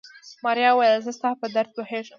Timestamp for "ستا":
1.17-1.29